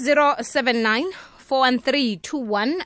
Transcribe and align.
ku-079 0.00 1.12
413 1.48 2.84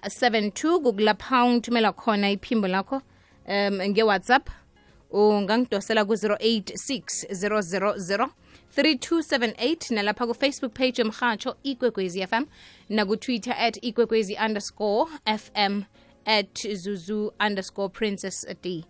pound 1.18 1.54
ungithumela 1.54 1.92
khona 1.92 2.30
iphimbo 2.30 2.68
lakho. 2.68 3.02
Um 3.46 3.78
ngewhatsapp 3.78 4.48
ungangidosela 5.12 6.04
ku-086 6.04 7.26
000 7.30 8.28
3278 8.76 9.94
nalapha 9.94 10.26
kufacebook 10.26 10.74
page 10.74 11.02
yomhatsho 11.02 11.56
ikwekwezi 11.62 12.26
fm 12.26 12.44
nakutwitter 12.88 13.54
at 13.58 13.78
ikwekwezi 13.82 14.36
underscore 14.46 15.10
fm 15.38 15.82
at 16.24 16.68
zuzu 16.74 17.32
underscore 17.40 17.88
princess 17.88 18.46
d 18.62 18.84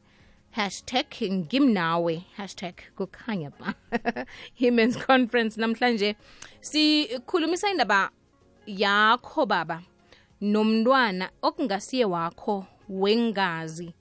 hashtag 0.54 1.06
ngimnawe. 1.20 2.22
Hashtag 2.36 2.74
kukhanya 2.94 3.50
ba 3.58 3.74
women's 4.60 4.96
conference 4.96 5.56
namhlanje. 5.58 6.14
Sikhulumisa 6.60 7.70
indaba 7.70 8.10
yakho 8.66 9.46
baba. 9.46 9.82
Nomntwana 10.40 11.30
okungasiye 11.42 12.04
wakho 12.04 12.66
wengazi. 12.88 13.94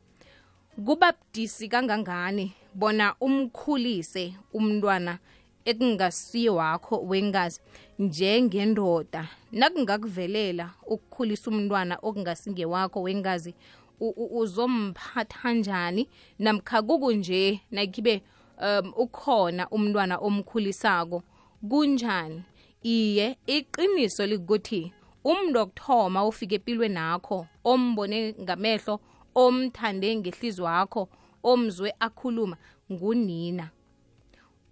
Kuba 0.85 1.13
budisi 1.13 1.67
kangangani? 1.67 2.53
Bona 2.73 3.15
umkhulise 3.19 4.33
umntwana 4.53 5.19
ekungasiye 5.65 6.49
wakho 6.49 7.01
wengazi 7.01 7.59
njengendoda. 7.99 9.27
Nakungakuvelela 9.51 10.69
ukukhulisa 10.85 11.51
umntwana 11.51 11.97
okungasingewakho 12.01 13.01
wengazi 13.01 13.55
uzomphatha 13.99 15.53
njani 15.53 16.09
namkha 16.39 16.81
kukunje 16.81 17.61
nakibe 17.71 18.21
um 18.61 18.93
ukhona 18.95 19.69
umntwana 19.69 20.17
omkhulisako 20.17 21.23
kunjani? 21.69 22.43
Iye 22.83 23.37
iqiniso 23.47 24.25
likuthi 24.25 24.93
umuntu 25.23 25.59
okuthoma 25.59 26.25
ufike 26.27 26.55
epilwe 26.55 26.87
nakho 26.89 27.47
ombone 27.63 28.35
ngamehlo 28.41 28.99
omthande 29.35 30.15
ngehliziyo 30.15 30.65
wakho 30.65 31.09
omzwe 31.43 31.93
akhuluma 31.99 32.57
ngunina. 32.91 33.69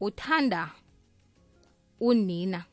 Uthanda 0.01 0.69
unina. 1.99 2.65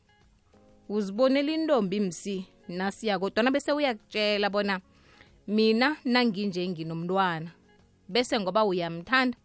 Uzibonela 0.89 1.51
intombi 1.51 1.99
msi 1.99 2.45
nasiya 2.67 3.19
kodwana 3.19 3.51
bese 3.51 3.71
uyakutshela 3.71 4.49
bona 4.49 4.81
mina 5.49 5.97
nanginje 6.05 6.67
nginomntwana. 6.69 7.51
Bese 8.09 8.39
ngoba 8.39 8.65
uyamthanda 8.65 9.37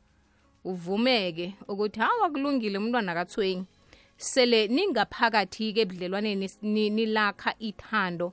uvumeke 0.65 1.55
ukuthi 1.69 2.01
hawa 2.01 2.31
kulungile 2.31 2.79
umntwana 2.79 3.15
kathwenyi 3.15 3.65
sele 4.17 4.69
ningaphakathi-ke 4.69 5.81
ebudlelwaneni 5.81 6.47
nilakha 6.97 7.55
ithando 7.59 8.33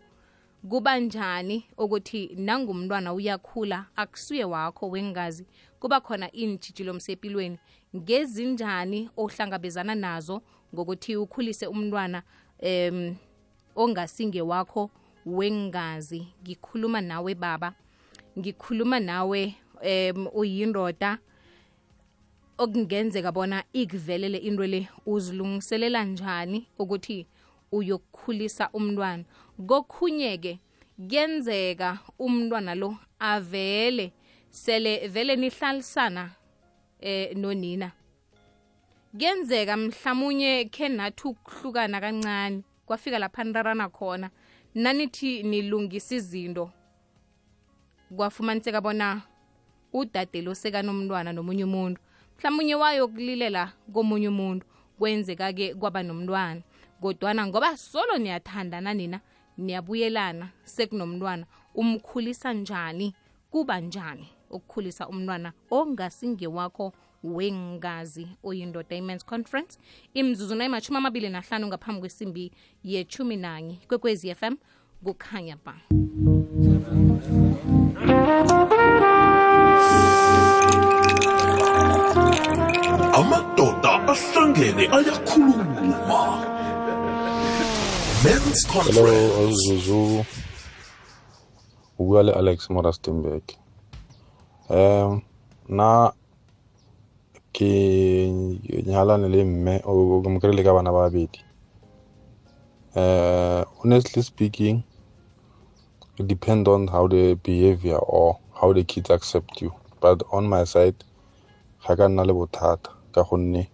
kuba 0.69 0.99
njani 0.99 1.65
ukuthi 1.77 2.35
nangumntwana 2.35 3.13
uyakhula 3.13 3.85
akusuye 3.95 4.43
wakho 4.43 4.89
wengazi 4.89 5.45
kuba 5.79 6.01
khona 6.01 6.27
iintshijilo 6.35 6.93
msepilweni. 6.93 7.57
Ngezinjani 7.95 9.09
ohlangabezana 9.17 9.95
nazo 9.95 10.41
ngokuthi 10.73 11.15
ukhulise 11.15 11.67
umntwana 11.67 12.23
um 12.63 13.15
ongasinge 13.75 14.41
wakho 14.41 14.91
wengazi 15.25 16.27
ngikhuluma 16.43 17.01
nawe 17.01 17.35
baba 17.35 17.73
ngikhuluma 18.39 18.99
nawe 18.99 19.55
um 19.83 20.27
uyindoda 20.33 21.17
okungenzeka 22.57 23.31
bona 23.31 23.63
ikuvelele 23.73 24.37
into 24.37 24.67
le 24.67 24.87
uzilungiselela 25.05 26.03
njani 26.05 26.67
ukuthi 26.79 27.27
uyokukhulisa 27.71 28.69
umntwana. 28.73 29.23
Kokhunye-ke 29.67 30.59
kuyenzeka 30.97 31.99
umntwana 32.19 32.75
lo 32.75 32.97
avele 33.19 34.13
sele 34.49 35.07
vele 35.07 35.35
nihlalisana 35.35 36.29
eh 37.01 37.35
nonina. 37.35 37.91
Kuyenzeka 39.17 39.77
mhlamunye 39.77 40.69
khe 40.71 40.89
nathi 40.89 41.27
ukuhlukana 41.27 42.01
kancane 42.01 42.63
kwafika 42.85 43.19
lapha 43.19 43.43
nirarana 43.43 43.89
khona. 43.89 44.29
Nanithi 44.75 45.43
nilungisa 45.43 46.15
izinto. 46.15 46.71
Kwafumaniseka 48.15 48.81
bona 48.81 49.21
udade 49.93 50.41
lo 50.41 50.55
sekanomntwana 50.55 51.33
nomunye 51.33 51.63
umuntu 51.63 52.01
mhlawumunye 52.37 52.75
wayokulilela 52.75 53.73
komunye 53.93 54.27
umuntu 54.27 54.65
kwenzeka-ke 54.99 55.75
kwaba 55.75 56.03
nomntwana. 56.03 56.61
Kodwana 57.01 57.47
ngoba 57.47 57.77
solo 57.77 58.17
niyathandana 58.17 58.93
nina 58.93 59.19
niyabuyelana 59.57 60.49
sekunomntwana 60.63 61.45
umkhulisa 61.75 62.53
njani 62.53 63.13
kuba 63.51 63.79
njani 63.79 64.27
ukukhulisa 64.49 65.07
umntwana 65.07 65.53
ongasingewakho 65.71 66.93
wengazi 67.23 68.27
oyindoda 68.43 68.95
imens 68.95 69.25
conference. 69.25 69.79
Imzuzu 70.13 70.55
nayimashumi 70.55 70.97
amabili 70.97 71.29
nahlanu 71.29 71.67
ngaphambi 71.67 71.99
kwesimbi 72.01 72.51
yechumi 72.83 73.37
nanye 73.37 73.79
kwekwezi 73.87 74.35
fm 74.35 74.55
kukhanya 75.03 75.57
ba 75.65 75.75
amadoda 83.13 83.91
ahlangene 84.13 84.87
ayakhuluma. 84.97 86.21
Men's 88.23 88.65
Hello, 88.67 88.83
conference 88.83 89.57
Zuzu. 89.67 90.25
Le 91.99 92.33
Alex 92.33 92.69
Morastenburg. 92.69 93.43
Um, 94.69 95.21
na 95.67 96.13
ke 97.53 97.71
nyalane 98.87 99.27
le 99.27 99.43
mme 99.43 99.81
o 99.85 100.21
mo 100.23 100.39
kry-ile 100.39 100.63
ka 100.63 100.73
bana 100.73 100.91
ba 100.91 101.07
babedi. 101.07 101.39
Uh, 102.95 103.63
honestly 103.79 104.21
speaking 104.21 104.83
it 106.17 106.27
depend 106.27 106.67
on 106.67 106.87
how 106.87 107.07
the 107.07 107.35
behavior 107.35 107.95
or 107.97 108.37
how 108.53 108.73
the 108.73 108.83
kids 108.83 109.09
accept 109.09 109.61
you. 109.61 109.71
But 110.01 110.23
on 110.31 110.47
my 110.47 110.63
side 110.63 110.95
ga 111.87 111.95
ka 111.95 112.07
nna 112.07 112.25
le 112.27 112.33
bothata 112.33 112.91
ka 113.13 113.23
gonne 113.23 113.67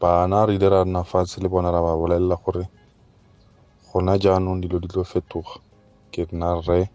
bana 0.00 0.46
re 0.46 0.54
ile 0.54 0.84
nna 0.84 1.04
fatshe 1.04 1.40
le 1.42 1.48
bona 1.48 1.70
ra 1.72 1.80
ba 1.82 1.96
bolelela 1.96 2.36
gore 2.44 2.68
gona 3.92 4.18
jaanong 4.18 4.60
dilo 4.60 4.78
di 4.80 4.88
tlo 4.88 5.04
fetoga. 5.04 5.60
Ke 6.12 6.26
nna 6.32 6.60
rre 6.60 6.90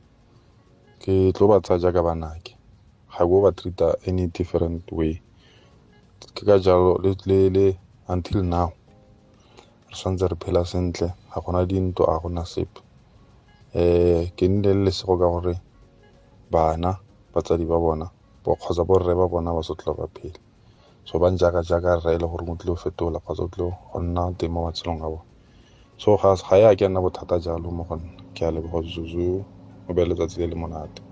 ke 1.02 1.34
tlo 1.34 1.48
ba 1.48 1.60
tsaya 1.62 1.80
jaaka 1.80 2.02
banake 2.04 2.45
ga 3.18 3.24
bo 3.26 3.42
ba 3.42 3.52
treata 3.52 3.96
any 4.08 4.28
different 4.28 4.92
way. 4.92 5.22
Ke 6.36 6.44
ka 6.46 6.60
jalo 6.60 7.00
le, 7.00 7.50
le, 7.50 7.80
until 8.08 8.44
now 8.44 8.74
re 9.90 9.96
santse 9.96 10.28
re 10.28 10.36
phela 10.36 10.66
sentle 10.66 11.08
ga 11.32 11.40
gona 11.42 11.66
dinto 11.66 12.04
a 12.04 12.20
gona 12.20 12.44
sepe. 12.46 12.80
Um 13.74 14.28
ke 14.36 14.48
nne 14.48 14.74
le 14.74 14.84
lesego 14.86 15.16
ka 15.18 15.28
gore 15.32 15.56
bana 16.52 17.00
batsadi 17.34 17.66
ba 17.66 17.80
bona 17.80 18.12
bo 18.44 18.56
kgotsa 18.56 18.84
borre 18.84 19.16
ba 19.16 19.28
bona 19.28 19.54
ba 19.56 19.64
sotla 19.64 19.96
ba 19.96 20.08
phela. 20.12 20.40
So 21.06 21.20
ba 21.20 21.32
jaaka 21.32 21.64
jaaka 21.64 22.04
rre 22.04 22.16
e 22.16 22.20
le 22.20 22.28
gore 22.28 22.44
mo 22.46 22.56
tlile 22.60 22.76
go 22.76 22.82
fetola 22.84 23.20
kgotsa 23.24 23.44
o 23.44 23.48
tlile 23.48 23.72
go 23.72 24.00
nna 24.04 24.36
teng 24.38 24.52
mo 24.52 24.68
matshelong 24.68 25.00
a 25.00 25.08
bone. 25.08 25.24
So 25.98 26.18
ga 26.18 26.36
ya 26.60 26.76
ke 26.76 26.84
nna 26.88 27.00
bothata 27.00 27.40
jalo 27.40 27.72
mo 27.72 27.84
go 27.88 27.96
nna. 27.96 28.12
Ke 28.36 28.48
a 28.48 28.52
leboga 28.52 28.84
zuzu. 28.84 29.46
O 29.88 29.94
be 29.94 30.02
letsatsi 30.04 30.40
le 30.42 30.48
le 30.52 30.56
monate 30.56 31.05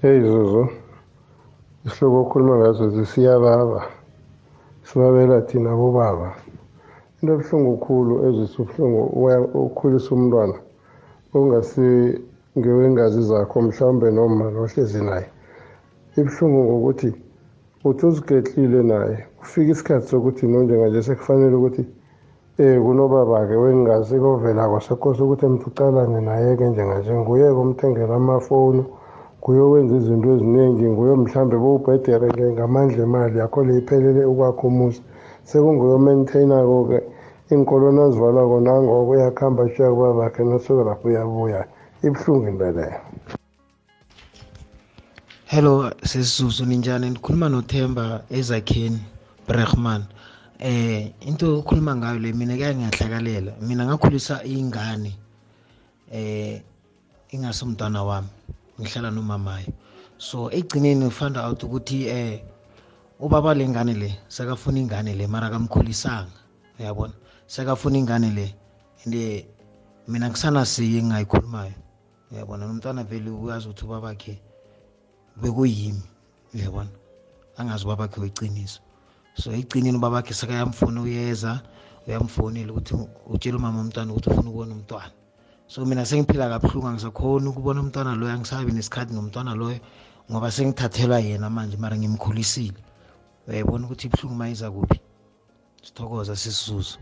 Hey 0.00 0.20
Zuzu, 0.22 0.68
isihloko 1.86 2.18
okhuluma 2.20 2.54
ngaso 2.56 3.04
siyababa 3.04 3.82
sibabela 4.86 5.42
thina 5.42 5.74
bobaba. 5.74 6.28
Into 7.18 7.32
ebuhlungu 7.34 7.72
khulu 7.82 8.14
ezwisa 8.26 8.62
ubuhlungu 8.62 9.00
ukhulisa 9.66 10.14
umntwana 10.14 10.54
ongasi 11.34 12.14
ngewengazi 12.56 13.22
zakho 13.22 13.56
mhlawumbe 13.62 14.10
noma 14.10 14.44
nohlezi 14.54 15.02
naye. 15.02 15.26
Ibuhlungu 16.18 16.60
ngokuthi 16.62 17.10
uthi 17.84 18.06
uzigetlile 18.06 18.82
naye 18.82 19.16
kufika 19.38 19.70
isikhathi 19.72 20.06
sokuthi 20.06 20.46
nonjenganje 20.46 21.02
sekufanele 21.02 21.56
ukuthi 21.58 21.82
um 22.58 22.82
kunobaba-ke 22.84 23.54
wengazi 23.62 24.14
kovelako 24.22 24.78
sekose 24.80 25.20
ukuthi 25.22 25.46
mntu 25.46 25.66
ucalane 25.70 26.20
naye-ke 26.20 26.64
njenganje 26.70 27.12
nguye-ke 27.18 27.60
umthengela 27.64 28.14
amafowuni 28.14 28.84
nguye 29.38 29.60
owenza 29.60 29.94
izinto 29.96 30.28
eziningi 30.34 30.84
nguye 30.92 31.14
mhlambe 31.22 31.56
bowubhedere-ke 31.62 32.44
ngamandla 32.52 33.02
emali 33.06 33.38
yakho 33.38 33.64
le 33.64 33.72
iphelele 33.78 34.22
ukwakho 34.32 34.66
umuzi. 34.68 35.00
Sekunguye 35.48 35.92
omaintainako-ke 35.98 36.98
iinkolo 37.50 37.92
nazivalwako 37.92 38.60
nangoko 38.60 39.10
uyakuhamba 39.10 39.62
shuya 39.72 39.90
kubabakhe 39.90 40.42
nasuke 40.44 40.84
lapho 40.84 41.08
uyabuya 41.08 41.60
ibuhlungu 42.04 42.48
into 42.48 42.70
leyo. 42.76 43.00
Hello 45.46 45.90
sesizuzu 46.04 46.66
ninjani? 46.66 47.10
Ndikhuluma 47.10 47.48
nothemba 47.48 48.22
ezakheni 48.30 49.00
brehman 49.48 50.02
eh 50.58 51.12
into 51.20 51.58
okhuluma 51.58 51.96
ngayo 51.96 52.18
le 52.18 52.32
mina 52.32 52.56
kaya 52.56 52.74
ngiyahlakalela. 52.74 53.52
Mina 53.62 53.86
ngakhulisa 53.86 54.44
ingane 54.44 55.16
eh 56.12 56.60
ingasumntwana 57.32 58.04
wami. 58.04 58.28
Ngihlala 58.80 59.10
nomamayo 59.10 59.72
so 60.18 60.50
egcineni 60.50 61.10
find 61.10 61.36
out 61.36 61.62
ukuthi 61.62 62.06
eh 62.08 62.42
ubaba 63.20 63.54
lengane 63.54 63.94
le 63.94 64.10
sekafuna 64.28 64.78
ingane 64.78 65.14
le 65.14 65.26
mara 65.26 65.50
kamkhulisanga 65.50 66.38
uyabona? 66.78 67.14
Sekafuna 67.46 67.98
ingane 67.98 68.30
le 68.30 68.54
and 69.04 69.44
mina 70.06 70.30
ngisanasiye 70.30 70.98
engingayikhulumayo 70.98 71.74
uyabona? 72.30 72.66
Nomntwana 72.66 73.04
vele 73.04 73.30
uyazi 73.30 73.68
ukuthi 73.68 73.84
ubabakhe 73.84 74.40
bekuyimi 75.36 76.02
uyabona? 76.54 76.90
Angazi 77.56 77.84
ubabakhe 77.84 78.20
weciniso 78.20 78.80
so 79.34 79.50
egcineni 79.52 79.98
ubabakhe 79.98 80.34
sekayamfuna 80.34 81.02
uyeza 81.02 81.62
uyamfonela 82.06 82.72
ukuthi 82.72 82.94
utshela 83.26 83.56
umama 83.56 83.80
umntwana 83.80 84.12
ukuthi 84.12 84.30
ufuna 84.30 84.48
ukubona 84.50 84.74
umntwana. 84.74 85.17
So 85.68 85.84
mina 85.84 86.06
sengiphila 86.06 86.48
kabuhlungu 86.48 86.88
angisakhoni 86.88 87.48
ukubona 87.48 87.80
umntwana 87.80 88.14
loyo 88.16 88.32
angisabi 88.32 88.72
nesikhathi 88.72 89.14
nomntwana 89.14 89.54
loyo 89.54 89.78
ngoba 90.30 90.50
sengithathelwa 90.50 91.20
yena 91.20 91.50
manje 91.50 91.76
mara 91.76 91.96
ngimkhulisile. 91.96 92.80
Uyayibona 93.48 93.86
ukuthi 93.86 94.06
ibuhlungu 94.06 94.34
mayiza 94.34 94.70
kuphi? 94.70 95.00
Sithokoza 95.82 96.36
sisizuzu 96.36 96.98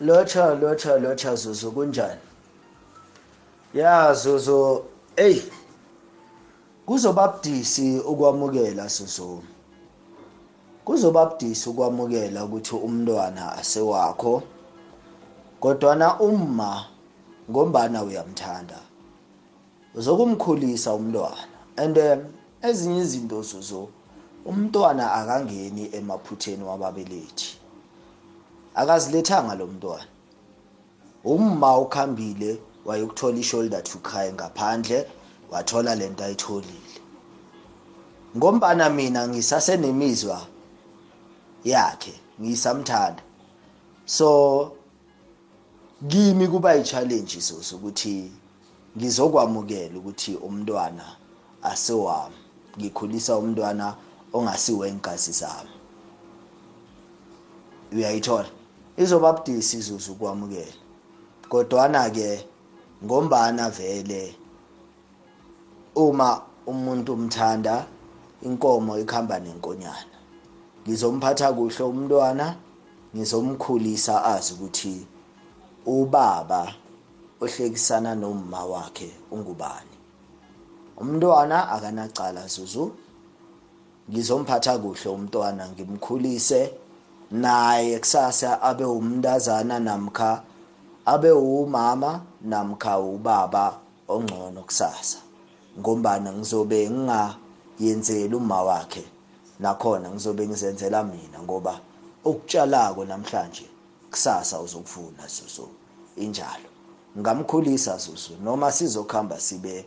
lotsha 0.00 0.54
lotsha 0.54 0.98
lotsha 0.98 1.34
zuzu 1.34 1.72
kunjani? 1.72 2.20
Ya 3.74 4.14
zuzu 4.14 4.84
eyi 5.16 5.42
kuzoba 6.86 7.28
budisi 7.28 7.98
ukwamukela 7.98 8.86
zuzu. 8.86 9.42
Kuzoba 10.84 11.26
budisi 11.26 11.68
ukwamukela 11.68 12.44
ukuthi 12.44 12.74
umntwana 12.74 13.52
asewakho. 13.52 14.42
Kodwana 15.64 16.20
umma 16.20 16.84
ngombana 17.50 18.02
uyamthanda 18.02 18.78
uzokumkhulisa 19.94 20.92
umntwana. 20.94 21.48
And 21.76 21.96
um, 21.98 22.20
ezinye 22.62 23.00
izinto 23.00 23.42
zuzu 23.42 23.88
umntwana 24.44 25.12
akangeni 25.12 25.88
emaphutheni 25.96 26.64
wababelethi. 26.64 27.56
Akazilethanga 28.74 29.54
lo 29.54 29.66
mntwana. 29.66 30.06
Umma 31.24 31.78
ukhambile 31.78 32.60
wayokuthola 32.84 33.38
i-shoulder 33.38 33.82
to 33.82 33.98
cry 33.98 34.32
ngaphandle 34.32 35.06
wathola 35.50 35.94
lento 35.94 36.24
ayitholile. 36.24 37.00
Ngombana 38.36 38.90
mina 38.90 39.28
ngisasenemizwa 39.28 40.46
yakhe 41.64 42.14
ngisamthanda. 42.40 43.22
So 44.04 44.83
kimi 46.08 46.48
kuba 46.48 46.74
i-challenge 46.76 47.40
soso 47.40 47.76
ukuthi 47.76 48.30
ngizokwamukela 48.96 49.98
ukuthi 49.98 50.36
umntwana 50.36 51.04
asiwami 51.62 52.36
ngikhulisa 52.78 53.36
umntwana 53.38 53.94
ongasiwe 54.32 54.88
ingazi 54.88 55.32
zami. 55.32 55.74
Uyayithola? 57.92 58.50
Izoba 58.96 59.32
budisi 59.32 59.76
izuzu 59.76 60.12
ukwamukela 60.12 60.74
kodwana 61.48 62.10
ke 62.10 62.46
ngombana 63.04 63.70
vele 63.70 64.34
uma 65.94 66.42
umuntu 66.66 67.12
umthanda 67.12 67.86
inkomo 68.42 68.98
ikhamba 68.98 69.38
nenkonyana. 69.38 70.14
Ngizomphatha 70.82 71.52
kuhle 71.52 71.84
umntwana 71.84 72.56
ngizomkhulisa 73.14 74.24
azi 74.24 74.52
ukuthi 74.54 75.06
ubaba 75.86 76.74
ohlekisana 77.40 78.14
nomma 78.14 78.64
wakhe 78.64 79.10
ungubani? 79.30 79.96
Umntwana 80.96 81.68
akanacala 81.68 82.46
zuzu. 82.46 82.92
Ngizomphatha 84.10 84.78
kuhle 84.78 85.08
umntwana 85.10 85.68
ngimkhulise. 85.68 86.72
Naye 87.30 87.98
kusasa 87.98 88.62
abe 88.62 88.84
umntazana 88.84 89.80
namkha 89.80 90.42
abe 91.06 91.30
umama 91.30 92.20
namkha 92.42 92.98
ubaba 92.98 93.78
ongcono 94.08 94.62
kusasa. 94.62 95.18
Ngombana 95.78 96.32
ngizobe 96.32 96.90
ngingayenzeli 96.90 98.34
uma 98.34 98.62
wakhe 98.62 99.04
nakhona 99.60 100.10
ngizobe 100.10 100.46
ngizenzela 100.48 101.04
mina 101.04 101.42
ngoba 101.42 101.80
okutshalako 102.24 103.04
namhlanje 103.04 103.73
kusasa 104.14 104.60
uzokufuna 104.60 105.26
Zuzu. 105.26 105.68
Injalo. 106.16 106.68
Ngamkhulisa 107.18 107.96
Zuzu. 107.98 108.36
Noma 108.42 108.72
sizokhamba 108.72 109.40
sibe 109.40 109.84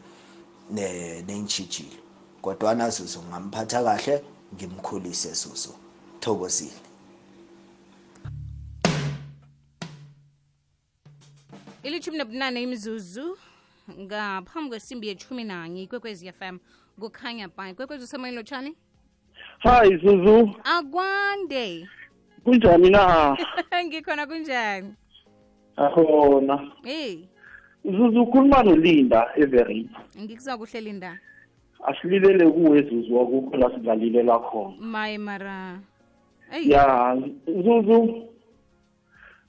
nentshijilo 0.71 2.01
kodwana 2.41 2.89
Zuzu 2.89 3.23
ngamphatha 3.23 3.83
kahle 3.83 4.23
ngimkhulise 4.55 5.33
Zuzu. 5.33 5.73
Thokozile. 6.19 6.81
Ilithumi 11.83 12.17
nobunane 12.17 12.63
imzuzu 12.63 13.37
ngaphambi 13.99 14.69
kwesimbi 14.69 15.07
yethumi 15.07 15.43
nanye 15.43 15.83
ikwekwezi 15.83 16.31
fm 16.33 16.57
kukhanya 16.99 17.47
ba 17.47 17.69
ikwekwezi 17.69 18.03
usemoyeni 18.03 18.37
lotshani 18.37 18.75
hayi 19.59 19.97
zuzu. 19.97 20.55
Akwande 20.63 21.87
kunjani 22.51 22.89
na? 22.89 23.35
Ngikhona 23.85 24.25
kunjani? 24.27 24.93
Akhona 25.77 26.71
eyi 26.85 27.27
zuzu 27.85 28.21
ukhuluma 28.23 28.63
nolinda 28.63 29.29
everin 29.35 29.89
ngikuza 30.19 30.57
kuhle 30.57 30.81
linda. 30.81 31.19
Asililele 31.87 32.51
kuwe 32.51 32.81
zuzu 32.81 33.15
wakukho 33.17 33.57
la 33.57 33.69
sidlalilela 33.69 34.39
khona. 34.39 34.75
Maye 34.79 35.17
mara. 35.17 35.79
Eyi 36.55 36.71
ya 36.71 37.17
zuzu 37.63 38.27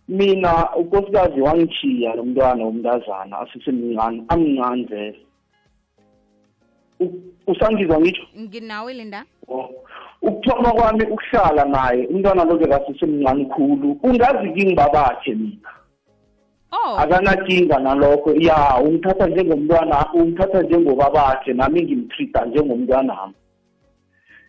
mina 0.09 0.75
unkosikazi 0.77 1.41
wangichiya 1.41 2.15
lo 2.15 2.25
mntwana 2.25 2.65
womntazana 2.65 3.39
asisemncane 3.39 4.25
amncane 4.29 4.85
vele. 4.85 5.19
U- 7.00 7.23
usangizwa 7.47 8.00
ngitsho? 8.00 8.27
Nginawe 8.39 8.95
linda. 8.95 9.25
Oh. 9.49 9.71
Ukuthoma 10.28 10.70
kwami 10.73 11.04
ukuhlala 11.04 11.64
naye 11.64 12.06
umntwana 12.06 12.44
lo 12.44 12.54
bekasisemncane 12.56 13.44
khulu 13.44 13.99
ungazi 14.02 14.49
kingibabakhe 14.54 15.35
mina 15.35 15.70
oh 16.73 16.99
akanakinga 16.99 17.78
nalokho 17.78 18.30
ya 18.35 18.80
ungithatha 18.85 19.26
njengomntwana 19.26 20.12
ungithatha 20.14 20.62
njengobabakhe 20.62 21.52
nami 21.52 21.82
ngimtreata 21.82 22.47
njengomntwanami 22.47 23.35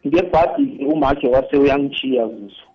ngebhadi 0.07 0.85
umakhe 0.85 1.27
wase 1.27 1.57
uyangichiya 1.57 2.27
kuzo 2.27 2.65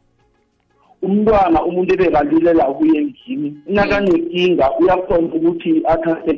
umntwana 1.03 1.59
umuntu 1.69 1.95
ebekalilela 1.95 2.65
kuye 2.65 3.01
ngimi 3.05 3.49
nakanekinga 3.67 4.67
uyakhona 4.81 5.29
ukuthi 5.37 5.73
athathe 5.93 6.33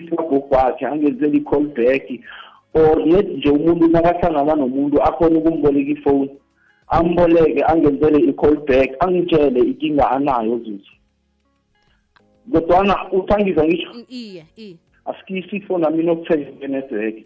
isagogo 0.00 0.54
wakhe 0.56 0.86
angenzele 0.86 1.38
i-call 1.38 1.66
back 1.76 2.04
or 2.74 3.06
net 3.06 3.28
nje 3.28 3.50
umuntu 3.50 3.88
nakahlangana 3.88 4.54
nomuntu 4.54 5.02
akhona 5.02 5.38
ukumboleka 5.38 5.90
ifoni 5.90 6.30
amboleke 6.88 7.62
angenzele 7.64 8.18
i-call 8.30 8.56
back 8.56 8.90
angitshele 9.04 9.60
ikinga 9.60 10.10
anayo 10.10 10.58
zuzu 10.58 10.92
kodwana 12.52 13.12
uthangiza 13.12 13.64
ngisho 13.64 13.92
iye 14.08 14.44
iye 14.56 14.76
asikisi 15.04 15.56
ifoni 15.56 15.82
nami 15.82 16.02
inokuthenga 16.02 16.64
inetwork 16.66 17.16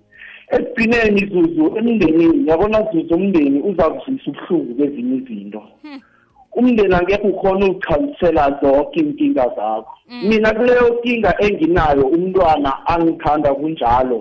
ekugcineni 0.56 1.22
zuzu 1.32 1.64
emndenini 1.78 2.48
yabona 2.48 2.78
zuzu 2.92 3.14
umndeni 3.14 3.58
uzakuzwisa 3.68 4.30
ubuhlungu 4.30 4.74
kwezinye 4.74 5.16
izinto. 5.16 5.62
Umndeni 6.58 6.94
angekho 6.94 7.28
ukhona 7.28 7.66
ukuchalisela 7.66 8.58
zonke 8.62 9.00
iinkinga 9.00 9.44
zakho. 9.56 9.94
Mina 10.28 10.50
kuleyo 10.54 11.00
kinga 11.02 11.34
enginayo 11.44 12.04
umntwana 12.06 12.86
angithanda 12.86 13.54
kunjalo. 13.54 14.18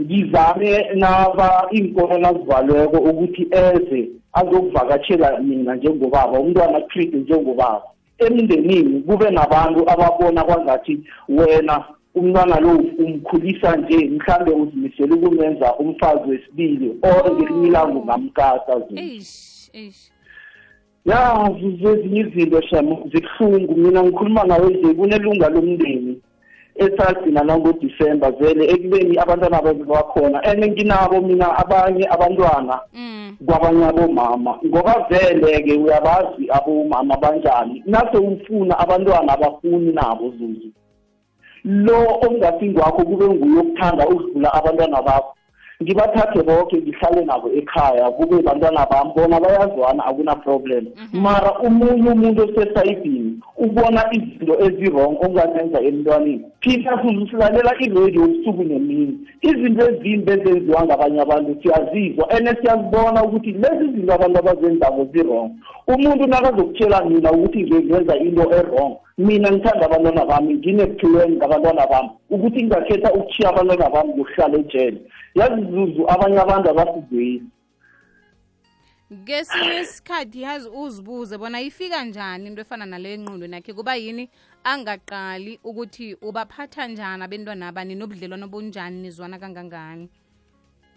Ngizame 0.00 0.86
naba 0.94 1.68
iinkolo 1.74 2.18
nazivalweko 2.18 2.96
ukuthi 2.96 3.48
eze 3.50 4.08
azokuvakatshela 4.32 5.38
mina 5.40 5.74
njengobaba 5.74 6.40
umntwana 6.40 6.80
treat 6.80 7.14
njengobaba. 7.14 7.82
Emndenini 8.18 9.00
kube 9.00 9.30
nabantu 9.30 9.90
ababona 9.90 10.44
kwangathi 10.44 11.00
wena 11.28 11.84
umntwana 12.14 12.60
lo 12.60 12.70
umkhulisa 12.98 13.76
nje 13.76 14.08
mhlambe 14.08 14.50
uzimisele 14.52 15.14
ukumenza 15.14 15.74
umfazi 15.74 16.30
wesibili 16.30 16.96
or 17.02 17.32
ngelinye 17.32 17.68
ilanga 17.68 17.98
ungamkasa 17.98 18.80
zini 18.88 19.00
eish 19.00 19.70
eish. 19.72 20.10
Ya 21.04 21.50
zezinye 21.82 22.20
izinto 22.20 22.60
shem 22.62 22.88
zibuhlungu. 23.12 23.76
Mina 23.76 24.02
ngikhuluma 24.02 24.44
nawe 24.44 24.70
nje 24.70 24.94
kunelunga 24.94 25.48
lomndeni. 25.48 26.20
Esagcina 26.74 27.44
nangodisemba 27.44 28.30
vele 28.30 28.64
ekubeni 28.64 29.18
abantwana 29.18 29.62
bakhona. 29.62 30.40
And 30.44 30.64
nginabo 30.64 31.20
mina 31.20 31.56
abanye 31.58 32.06
abantwana 32.08 32.80
mm. 32.94 33.36
kwabanye 33.46 33.84
abomama. 33.84 34.58
Ngoba 34.66 35.06
vele-ke 35.10 35.74
uyabazi 35.74 36.48
abomama 36.50 37.16
banjani. 37.16 37.82
Nase 37.86 38.18
ufuna 38.18 38.78
abantwana 38.78 39.32
abafuni 39.32 39.92
nabo 39.92 40.30
zuzu. 40.30 40.72
Lo 41.64 42.20
ongathi 42.26 42.68
ngwakho 42.68 43.04
kube 43.04 43.28
nguye 43.28 43.60
okuthanda 43.60 44.08
ukudlula 44.08 44.54
abantwana 44.54 45.02
bakho. 45.02 45.34
Ngibathathe 45.82 46.42
bonke 46.42 46.76
ngihlale 46.76 47.24
nabo 47.24 47.48
ekhaya 47.58 48.10
kube 48.10 48.42
bantwana 48.42 48.86
bami. 48.90 49.10
Bona 49.16 49.40
bayazwana 49.40 50.06
akuna-problem 50.06 50.86
mara 51.12 51.58
umunye 51.60 52.10
umuntu 52.10 52.42
osesayidini 52.42 53.40
ubona 53.56 54.02
izinto 54.12 54.54
ezi-wrong 54.64 55.16
ongazenza 55.24 55.80
emntwaneni. 55.80 56.44
Thina 56.60 57.02
silalela 57.30 57.72
iradio 57.80 58.24
ubusuku 58.24 58.62
nemini 58.64 59.18
izinto 59.42 59.82
ezimbi 59.90 60.32
ezenziwa 60.32 60.84
ngabanye 60.84 61.20
abantu 61.20 61.50
siyazizwa. 61.62 62.30
And 62.30 62.46
siyazibona 62.60 63.24
ukuthi 63.24 63.52
lezi 63.52 63.86
zinto 63.92 64.12
abantu 64.14 64.38
abazenzako 64.38 65.04
zi-wrong. 65.12 65.50
Umuntu 65.86 66.26
nakazokutshela 66.26 67.04
mina 67.04 67.32
ukuthi 67.32 67.62
ngenza 67.64 68.16
into 68.16 68.42
e-wrong 68.58 68.96
mina 69.18 69.50
ngithanda 69.52 69.86
abantwana 69.86 70.24
bami 70.24 70.54
ngine-plan 70.54 71.30
ngabantwana 71.36 71.86
bami 71.86 72.10
ukuthi 72.30 72.62
ngingakhetha 72.62 73.12
ukuthiya 73.12 73.48
abantwana 73.48 73.90
bami 73.90 74.12
ngokuhlala 74.14 74.58
ejele. 74.58 75.00
Yazi 75.34 75.62
zuzu 75.70 76.02
abanye 76.08 76.38
abantu 76.40 76.70
abasizweli. 76.70 77.46
Ngesinye 79.12 79.80
isikhathi 79.80 80.42
yazi 80.42 80.68
uzibuze 80.68 81.38
bona 81.38 81.60
ifika 81.60 82.04
njani 82.04 82.46
into 82.46 82.62
efana 82.62 82.86
naleyo 82.86 83.18
ngqondweni 83.18 83.54
yakhe 83.54 83.72
kuba 83.72 83.94
yini? 83.94 84.28
Angaqali 84.64 85.58
ukuthi 85.64 86.16
ubaphatha 86.22 86.86
njani 86.88 87.22
abentwana 87.22 87.68
abani 87.68 87.94
nobudlelwano 87.94 88.48
bunjani 88.48 89.02
nizwana 89.02 89.38
kangangani 89.38 90.08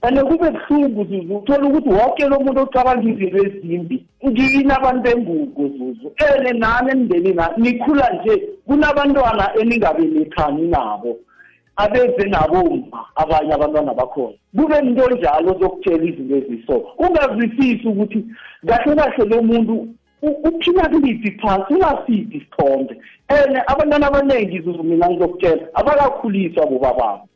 and 0.07 0.17
kube 0.17 0.51
buhlungu 0.51 1.03
zuzu 1.05 1.35
uthola 1.35 1.67
ukuthi 1.67 1.89
wonke 1.89 2.27
lo 2.27 2.39
muntu 2.39 2.61
ocabanga 2.61 3.09
izinto 3.09 3.37
ezimbi 3.37 4.05
ngini 4.27 4.71
abantu 4.73 5.01
bengugo 5.01 5.67
zuzu 5.67 6.11
ene 6.25 6.51
nani 6.59 6.91
emndeni 6.91 7.33
na? 7.33 7.51
Nikhula 7.57 8.09
nje 8.13 8.49
kunabantwana 8.67 9.55
eningabelethani 9.59 10.67
nabo 10.67 11.17
abeze 11.75 12.29
naboma 12.29 12.99
abanye 13.15 13.53
abantwana 13.53 13.93
bakhona. 13.93 14.37
Kube 14.55 14.77
into 14.79 15.09
njalo 15.09 15.59
zokutshela 15.59 16.03
izinto 16.03 16.35
eziso. 16.35 16.75
Ungazwisisi 16.97 17.87
ukuthi 17.87 18.25
kahle 18.67 18.95
kahle 18.95 19.25
lo 19.25 19.41
muntu 19.41 19.87
uphila 20.21 20.89
kuliphi 20.89 21.31
phansi 21.41 21.73
ungasiphi 21.73 22.37
isithombe. 22.37 22.93
Ene 23.27 23.59
abantwana 23.67 24.07
abaningi 24.07 24.59
zuzu 24.61 24.83
mina 24.83 25.09
ngizokutshela 25.09 25.63
abakakhuliswa 25.73 26.65
bobababo 26.65 27.27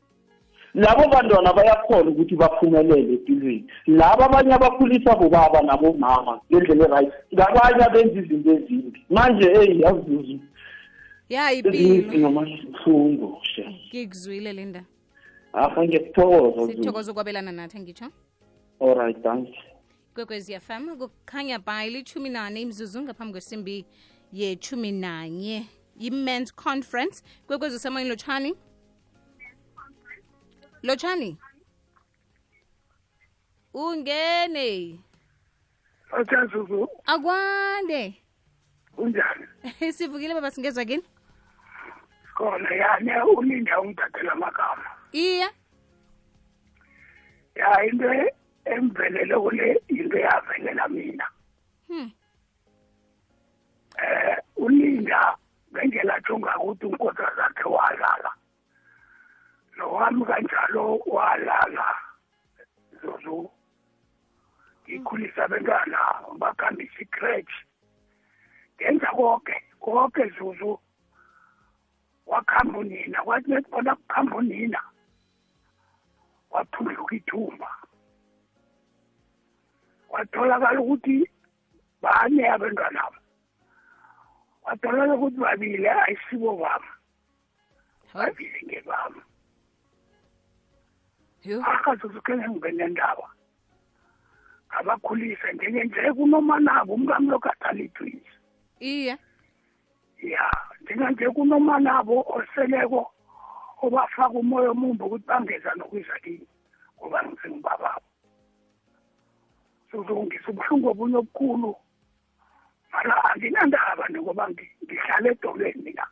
labo 0.73 1.07
bantwana 1.09 1.53
bayakhona 1.53 2.09
ukuthi 2.09 2.35
baphumelele 2.35 3.13
empilweni. 3.13 3.67
Laba 3.88 4.25
abanye 4.25 4.53
abakhulisa 4.53 5.15
bobaba 5.15 5.61
nabomama 5.61 6.41
ngendlela 6.51 6.85
e-right. 6.85 7.13
Ngabanye 7.33 7.83
abenza 7.83 8.19
izinto 8.19 8.51
ezimbi. 8.51 8.99
Manje 9.09 9.45
eyi 9.59 9.81
yazuzu 9.81 10.39
ya 11.29 11.51
ngikuzwile 13.93 14.53
linda. 14.53 14.83
Aha 15.53 15.83
ngiyakuthokoza 15.83 16.73
sithokoza 16.73 17.11
ukwabelana 17.11 17.51
nathi 17.51 17.79
ngitsho. 17.79 18.05
Allright 18.81 19.23
thank 19.23 19.49
kwekwezi 20.13 20.59
fm 20.59 20.97
kukhanya 20.97 21.59
by 21.59 21.89
lichumi 21.89 22.29
nane 22.29 22.61
imzuzu 22.61 23.01
ngaphambi 23.01 23.31
kwesimbi 23.31 23.85
yethumi 24.33 24.91
nanye. 24.91 25.65
Yi-mans 25.97 26.55
conference 26.55 27.23
kwekwezi 27.47 27.75
usemoyeni 27.75 28.09
lotshani 28.09 28.53
lotshani 30.83 31.38
ungene. 33.74 35.00
Achazuzu 36.12 36.89
akwande. 37.05 38.21
Unjani? 38.98 39.45
Sivukile 39.93 40.33
baba 40.33 40.51
singezwa 40.51 40.86
kini? 40.86 41.03
Khona 42.36 42.75
yani 42.75 43.12
ulinda 43.38 43.81
ungithathela 43.81 44.31
amagama. 44.31 44.86
iya. 45.12 45.50
Ya 47.55 47.86
into 47.86 48.31
emvelele 48.65 49.36
kule 49.36 49.81
into 49.88 50.17
yavelela 50.17 50.88
mina. 50.88 51.27
Hmm. 51.88 52.12
Eh 53.98 54.38
ulinda 54.55 55.38
ngendlela 55.74 56.15
ajonga 56.15 56.57
ukuthi 56.57 56.86
unkosikazi 56.86 57.36
zakhe 57.36 57.63
Nowami 59.89 60.25
kanjalo 60.25 61.01
walala. 61.05 61.86
Zuzu. 63.01 63.50
Ngikhulisa 64.86 65.43
abantwana 65.46 65.98
bakhambisa 66.38 67.01
icrèche. 67.01 67.58
Ngenza 68.77 69.10
konke, 69.17 69.55
konke 69.81 70.29
Zuzu. 70.38 70.79
wakhamba 72.29 72.79
unina 72.79 73.24
kwathi 73.24 73.50
nekubona 73.50 73.96
kukhamba 73.96 74.36
unina 74.36 74.81
waphuluka 76.53 77.15
ithumba 77.15 77.69
kwatholakala 80.08 80.79
ukuthi 80.81 81.29
bane 82.01 82.43
abantwana 82.50 83.01
kwatholakala 84.62 85.13
ukuthi 85.15 85.38
babili 85.38 85.88
ayisibo 85.88 86.51
bami 86.62 86.91
babili 88.13 88.60
ngebami. 88.65 89.22
Akazuzuke 91.65 92.36
ngengibene 92.38 92.88
ndaba 92.88 93.27
ngabakhulisa 94.69 95.51
njengenje 95.51 96.13
kunomanabo 96.13 96.93
umkami 96.93 97.27
lokhu 97.27 97.50
atalitwins 97.50 98.27
iya 98.79 99.17
ya 100.22 100.46
njenganje 100.81 101.29
kunomanabo 101.29 102.25
oseleko 102.36 103.12
obafaka 103.81 104.36
umoya 104.39 104.69
omumbi 104.72 105.03
ukuthi 105.03 105.25
bangeza 105.27 105.72
nokwiza 105.75 106.19
kini 106.24 106.48
ngoba 107.00 107.24
ngisengibababo 107.24 108.05
sozongisa 109.91 110.48
ubuhlungu 110.51 110.88
obunye 110.89 111.17
obukhulu. 111.17 111.75
Mara 112.91 113.15
anginandaba 113.31 114.05
ngoba 114.12 114.50
ngi- 114.50 114.75
ngihlala 114.84 115.29
edolweni 115.31 115.81
mina 115.84 116.05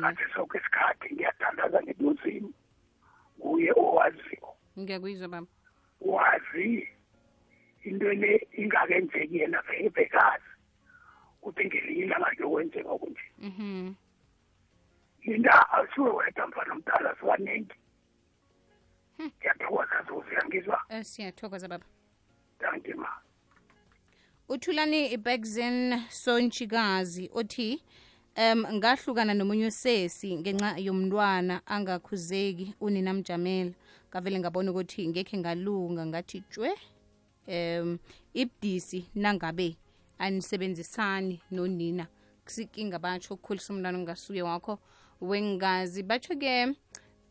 ngathi 0.00 0.24
sonke 0.34 0.58
isikhathi 0.58 1.14
ngiyathandaza 1.14 1.78
ngebuzimu 1.82 2.52
nguye 3.40 3.72
owaziyo. 3.76 4.48
Ngiyakuyizwa 4.78 5.28
baba. 5.28 5.46
Wazi 6.00 6.88
into 7.84 8.12
le 8.12 8.48
ingakenzeki 8.52 9.38
yena 9.38 9.62
bekazi. 9.94 10.44
Ukuthi 11.42 11.64
ngelinye 11.64 12.02
ilanga 12.04 12.30
kuyokwenzeka 12.36 12.88
okunje. 12.90 13.20
Mhm. 13.38 13.94
Linda 15.24 15.72
asiwe 15.72 16.10
wedwa 16.10 16.46
mfana 16.48 16.74
mdala 16.74 17.16
sibaningi 17.20 17.74
ngiyathokoza 19.20 20.04
zuzu 20.08 20.34
yangizwa? 20.34 20.80
Eh, 20.88 21.04
siyathokoza 21.04 21.68
baba. 21.68 21.84
Danki 22.60 22.94
ma. 22.94 23.08
Uthulani 24.48 25.16
Bergzen 25.16 26.08
Sonchikazi 26.08 27.30
othi 27.32 27.82
um 28.40 28.64
ngahlukana 28.72 29.34
nomunye 29.34 29.66
usesi 29.66 30.36
ngenxa 30.36 30.78
yomntwana 30.78 31.60
angakhuzeki 31.66 32.74
unina 32.80 33.12
mjamela 33.14 33.72
ngavele 34.08 34.38
ngabona 34.38 34.70
ukuthi 34.70 35.08
ngekhe 35.08 35.38
ngalunga 35.38 36.06
ngathi 36.06 36.40
tshwe 36.40 36.70
um 37.48 37.98
ibdisi 38.34 39.04
nangabe 39.14 39.76
anisebenzisani 40.18 41.40
nonina. 41.50 42.06
Kusikinga 42.44 42.98
batsho 42.98 43.34
ukukhulisa 43.34 43.72
umntwana 43.72 43.98
ongasuye 43.98 44.42
wakho 44.42 44.78
wengazi. 45.20 46.02
Batsho-ke 46.02 46.74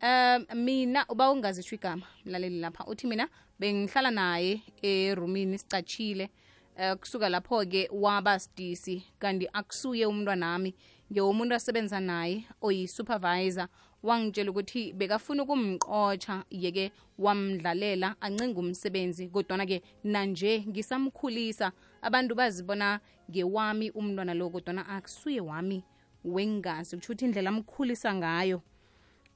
um 0.02 0.46
mina 0.54 1.06
uba 1.08 1.30
ungazitsho 1.30 1.74
igama 1.74 2.06
mlaleli 2.24 2.60
lapha. 2.60 2.86
Uthi 2.86 3.06
mina 3.06 3.28
bengihlala 3.58 4.10
naye 4.10 4.62
erumini 4.82 5.58
sicatshile 5.58 6.30
uh, 6.78 6.94
kusuka 6.94 7.28
lapho-ke 7.28 7.88
waba 7.92 8.38
sidisi 8.38 9.02
kanti 9.18 9.48
akusuye 9.52 10.06
umntwana 10.06 10.46
umntwanami 10.46 10.74
ngewomuntu 11.12 11.54
asebenza 11.54 12.00
naye 12.00 12.44
oyi-supervisor 12.62 13.68
wangitshela 14.02 14.50
ukuthi 14.50 14.92
bekafuna 14.92 15.42
ukumqotsha 15.42 16.44
yeke 16.50 16.92
wamdlalela 17.18 18.16
ancenga 18.20 18.60
umsebenzi. 18.60 19.28
Kodwana-ke 19.28 19.82
nanje 20.04 20.64
ngisamkhulisa. 20.68 21.72
Abantu 22.02 22.34
bazibona 22.34 23.00
ngewami 23.30 23.90
umntwana 23.90 24.34
lo 24.34 24.50
kodwana 24.50 24.86
akusuye 24.88 25.40
wami 25.40 25.84
wengazi 26.24 26.96
kusho 26.96 27.12
ukuthi 27.12 27.24
indlela 27.24 27.50
amkhulisa 27.50 28.14
ngayo 28.14 28.62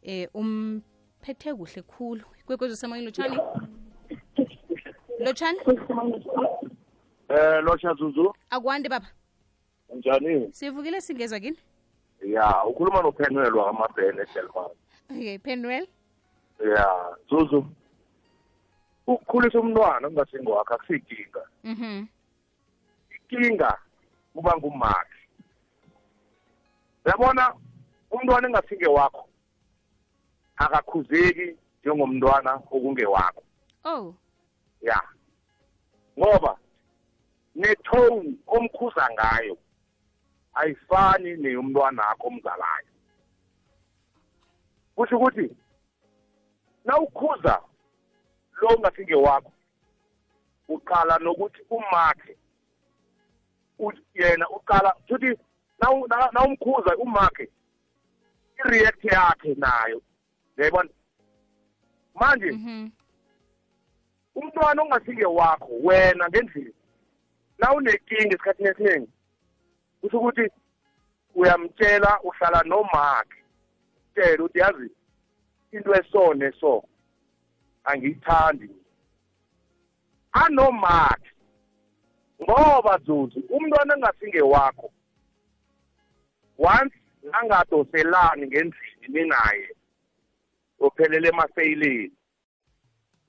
eh 0.03 0.29
umphethe 0.35 1.55
kuhle 1.55 1.83
khulu. 1.83 2.25
Kwekwezi 2.47 2.77
semoyeni 2.77 3.07
lotshani? 3.07 3.39
Lotshani? 5.19 5.59
Eh 7.29 7.63
lotsha 7.65 7.95
Zuzu. 7.95 8.35
Akwande 8.51 8.89
baba. 8.89 9.07
Njani? 9.95 10.53
Sivukile 10.53 11.01
singezwa 11.01 11.41
kini? 11.41 11.59
Ya 12.27 12.65
ukhuluma 12.65 13.03
nophenwel 13.03 13.55
wakamabhene 13.55 14.23
edelmas 14.23 14.73
okay 15.11 15.39
penwell 15.39 15.87
ya 16.77 17.17
zuzu 17.29 17.67
ukukhulisa 19.07 19.61
umntwana 19.61 20.09
kungasingwakho 20.09 20.75
akusiyinkinga 20.75 21.43
mhm. 21.65 22.07
Inkinga 23.31 23.79
kuba 24.33 24.57
ngumakhi. 24.57 25.21
Uyabona 27.05 27.55
umntwana 28.11 28.49
engasinge 28.49 28.87
wakho 28.87 29.29
akakhuzeki 30.57 31.57
njengomntwana 31.81 32.55
okungewakho. 32.55 33.43
Oh. 33.85 34.15
Ya 34.83 35.03
ngoba 36.19 36.57
netone 37.55 38.35
omkhuza 38.47 39.09
ngayo 39.13 39.57
ayifani 40.55 41.37
neyomntwana 41.37 42.09
akho 42.09 42.29
omzalayo. 42.29 42.89
Kusho 44.97 45.17
ukuthi 45.17 45.57
nawukhuza 46.85 47.61
lo 48.61 48.69
ungasinge 48.69 49.15
wakho 49.15 49.53
uqala 50.69 51.19
nokuthi 51.19 51.61
umakhe. 51.71 52.37
Yena 54.15 54.49
uqala 54.49 54.95
futhi 55.09 55.39
na- 55.79 56.31
nawumkhuza 56.33 56.97
umakhe 56.97 57.49
i-react 58.59 59.05
yakhe 59.05 59.55
nayo. 59.55 60.03
Uyayibona 60.57 60.91
manje 62.15 62.53
mhm. 62.53 62.91
umntwana 64.35 64.83
ongasinge 64.83 65.25
wakho 65.27 65.69
wena 65.83 66.29
ngendlini 66.29 66.73
nawunenkinga 67.59 68.35
esikhathini 68.35 68.69
esiningi 68.69 69.11
kusho 70.05 70.19
ukuthi 70.19 70.51
uyamtshela 71.35 72.21
uhlala 72.23 72.63
nomakhe 72.63 73.41
tshela 74.15 74.45
ukuthi 74.45 74.59
yazi 74.59 74.91
into 75.73 75.95
eso 75.95 76.35
neso 76.35 76.85
angiyithandi 77.85 78.71
anomakhe 80.33 81.31
ngoba 82.43 82.99
zuzu 83.07 83.41
umntwana 83.49 83.95
engasinge 83.95 84.43
wakho 84.43 84.91
once 86.59 86.97
nangadoselani 87.23 88.47
ngendlini 88.47 89.09
ninaye 89.09 89.69
uphelele 90.79 91.29
emaseyileni 91.29 92.13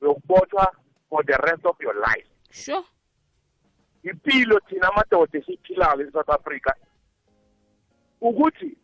uyokubotshwa 0.01 0.75
for 1.10 1.24
the 1.25 1.38
rest 1.38 1.65
of 1.65 1.75
your 1.82 1.96
life. 1.96 2.27
Sure. 2.51 2.84
Impilo 4.10 4.60
thina 4.60 4.88
amadoda 4.88 5.40
esiyiphilayo 5.40 6.02
e-south 6.08 6.30
africa 6.30 6.72
ukuthi 8.22 8.78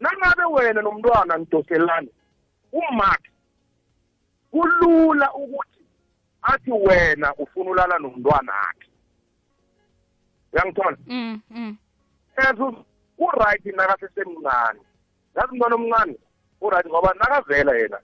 nangabe 0.00 0.44
wena 0.44 0.82
nomntwana 0.82 1.36
nidoselani 1.36 2.08
umakhe 2.72 3.30
kulula 4.50 5.34
ukuthi 5.34 5.82
athi 6.42 6.72
wena 6.72 7.34
ufuna 7.34 7.70
ulala 7.70 7.98
nomntwana 7.98 8.52
akhe. 8.68 8.88
Uyangithola 10.52 10.96
mm 11.06 11.40
mm. 11.50 11.76
As 12.36 12.58
uright 13.18 13.64
nakasesemncane 13.64 14.80
yazi 15.36 15.52
umntwana 15.52 15.74
omncane 15.74 16.16
uright 16.60 16.86
ngoba 16.86 17.14
nakavela 17.14 17.76
yena 17.76 17.98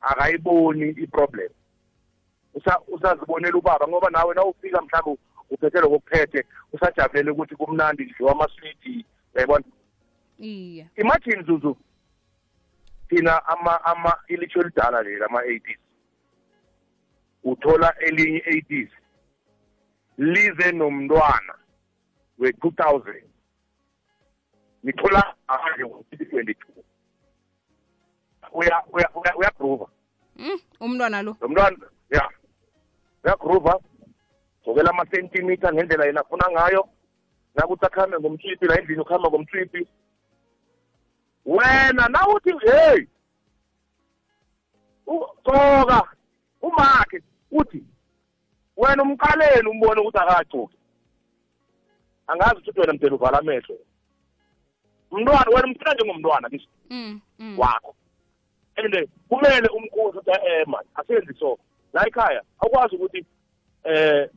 akayiboni 0.00 0.88
i-problem. 0.90 1.50
Usa- 2.54 2.82
usazibonela 2.88 3.58
ubaba 3.58 3.88
ngoba 3.88 4.10
nawe 4.10 4.34
nawufika 4.34 4.82
mhlawumbe 4.82 5.22
uphethe 5.54 5.80
lokuphethe 5.80 6.44
usajabulele 6.72 7.30
ukuthi 7.30 7.54
kumnandi 7.56 8.06
kudliwa 8.06 8.32
amaswidi 8.32 9.04
uyayibona 9.34 9.64
iya 10.38 10.86
imagine 10.96 11.42
zuzu 11.42 11.76
thina 13.08 13.46
ama 13.46 13.84
ama 13.84 14.12
ilitsho 14.28 14.60
elidala 14.60 15.02
leli 15.02 15.24
ama-80s 15.24 15.78
uthola 17.44 17.94
elinye 17.98 18.38
i-80s 18.38 18.88
lize 20.18 20.72
nomntwana 20.72 21.54
we-2000 22.38 23.22
nithola 24.82 25.34
ngaphandle 25.46 25.84
ngo-2022 25.86 26.54
uya 28.52 28.82
uya 28.92 29.08
uya- 29.14 29.36
uyagrova 29.36 29.86
mm 30.36 30.58
umntwana 30.80 31.22
lo. 31.22 31.36
Lo 31.40 31.48
mntwana 31.48 31.76
ya 32.10 32.30
uyagrova 33.24 33.80
gcokela 34.74 34.90
amasentimitha 34.90 35.72
ngendlela 35.72 36.06
yena 36.06 36.20
afuna 36.20 36.50
ngayo. 36.50 36.88
Nakuthi 37.54 37.86
akuhambe 37.86 38.18
ngomtshipi 38.18 38.66
la 38.66 38.78
endlini 38.78 39.00
ukuhamba 39.00 39.28
ngomtshipi 39.28 39.86
wena 41.46 42.08
nawuthi 42.08 42.50
hey! 42.66 43.06
Ugcoka 45.06 46.02
umakhe 46.62 47.22
uthi 47.50 47.84
wena 48.76 49.02
umqaleni 49.02 49.68
umbone 49.68 50.00
ukuthi 50.00 50.18
akagcoki 50.18 50.76
angazi 52.26 52.56
ukuthi 52.56 52.80
wena 52.80 52.92
mdela 52.92 53.14
uvala 53.14 53.38
amehlo. 53.38 53.76
Mntwana 55.12 55.50
wena 55.54 55.66
umfuna 55.66 55.94
njengomntwana 55.94 56.50
kiso 56.50 56.68
mm 56.90 57.20
mm. 57.38 57.58
Wakho. 57.58 57.94
And 58.76 59.08
kumele 59.28 59.68
umkhuzi 59.68 60.18
ukuthi 60.18 60.30
eh 60.30 60.66
man 60.66 60.84
asenzi 60.94 61.34
so. 61.38 61.58
La 61.92 62.06
ekhaya 62.06 62.42
akwazi 62.58 62.96
ukuthi 62.96 63.26
eh 63.84 64.30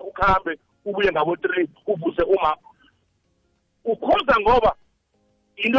ukhambe 0.00 0.58
ubuye 0.84 1.12
ngabo 1.12 1.34
3 1.34 1.68
uvuse 1.86 2.22
uma. 2.22 2.56
Ukhoza 3.84 4.40
ngoba 4.40 4.74
into 5.56 5.78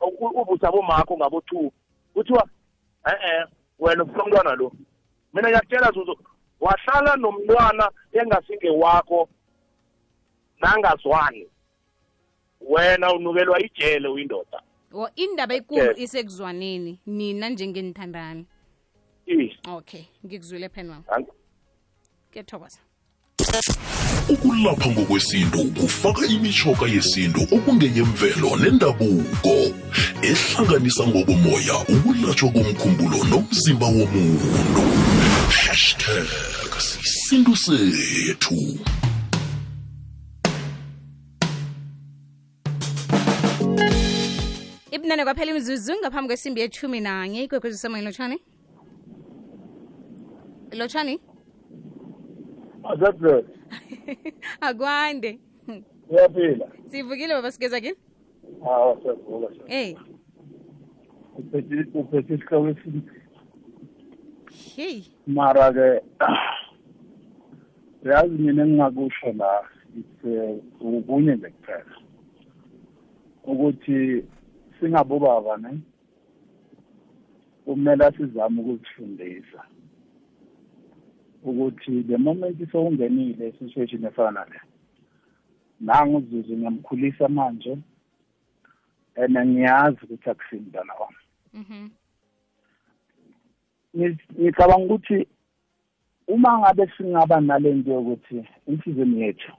u- 0.00 0.40
uvuse 0.42 0.66
abomakho 0.66 1.16
ngabo 1.16 1.38
2 1.38 1.70
kuthiwa 2.14 2.48
eh 3.06 3.46
wena 3.78 4.04
ufuna 4.04 4.24
umntwana 4.24 4.54
lo. 4.54 4.72
Mina 5.32 5.48
ngiyakutshela 5.48 5.90
zuzo 5.92 6.16
wahlala 6.60 7.16
nomntwana 7.16 7.90
engasinge 8.12 8.70
wakho 8.70 9.28
nangazwani. 10.60 11.46
Wena 12.60 13.12
unukelwa 13.14 13.60
ijele 13.62 14.08
uyindoda. 14.08 14.62
O 14.92 15.08
indaba 15.16 15.54
ekulu 15.54 15.92
isekuzwaneni 15.96 17.00
nina 17.06 17.48
njengenithandani. 17.48 18.46
Okay 19.68 20.04
ngikuzwile 20.26 20.68
pen 20.68 20.90
wami 20.90 21.04
ang- 21.08 21.32
kuyathokoza 22.32 22.78
ukulapha 24.28 24.90
ngokwesintu 24.90 25.64
kufaka 25.64 26.26
imishoka 26.26 26.86
yesintu 26.86 27.40
okungeyemvelo 27.56 28.56
nendabuko 28.56 29.54
ehlanganisa 30.22 31.06
ngokomoya 31.06 31.76
ukulatshwa 31.94 32.48
komkhumbulo 32.50 33.18
nomzimba 33.30 33.86
womuntu. 33.86 34.82
Hashtag 35.64 36.28
sisintu 36.78 37.56
sethu. 37.56 38.78
Ibunane 44.90 45.24
kwaphela 45.24 45.50
imizuzu 45.50 45.92
ngaphambi 46.00 46.28
kwesimbi 46.28 46.60
yethumi 46.60 47.00
nanye. 47.00 47.42
Ikwekwezi 47.44 47.78
semoyeni 47.78 48.06
lotshani. 48.06 48.38
Lotshani? 50.72 51.20
Azabhe, 52.84 53.44
akwande 54.60 55.38
uyaphila. 56.10 56.66
sivukile 56.90 57.34
baba 57.34 57.52
sigeza 57.52 57.80
kini 57.80 57.96
Hawa 58.64 59.00
siyavuka. 59.02 59.48
hey 59.66 59.94
Uphethe 61.38 61.98
uphethe 61.98 62.34
isihloko 62.34 62.68
esinye. 62.68 63.02
hey 64.76 65.02
Mara 65.26 65.72
ke 65.72 66.00
yazi 68.04 68.38
mina 68.38 68.62
engingakusho 68.62 69.32
la 69.32 69.62
it's 69.98 70.24
ubunye 70.80 71.34
nje 71.36 71.48
kuphela. 71.50 71.96
Ukuthi 73.44 74.24
singabobaba 74.80 75.56
ne 75.56 75.78
kumele 77.64 78.10
sizame 78.16 78.60
ukuzifundisa 78.60 79.62
ukuthi 81.50 82.02
the 82.02 82.16
moment 82.16 82.70
sowungenile 82.72 83.52
situation 83.58 84.04
efana 84.04 84.30
nale 84.30 84.60
nangu 85.80 86.16
uzuzu 86.16 86.56
ngiyamkhulisa 86.56 87.28
manje 87.28 87.78
and 89.16 89.38
ngiyazi 89.38 89.98
ukuthi 90.02 90.30
akusini 90.30 90.60
mntana 90.60 90.92
wami. 90.94 91.16
Mhm. 91.54 91.88
Ngi- 93.96 94.40
ngicabanga 94.40 94.84
ukuthi 94.84 95.26
uma 96.28 96.58
ngabe 96.58 96.90
singaba 96.96 97.40
nalento 97.40 97.90
yokuthi 97.92 98.44
insizweni 98.66 99.20
yethu 99.20 99.52